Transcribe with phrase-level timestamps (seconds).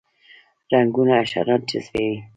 [0.71, 2.15] رنګونه حشرات جذبوي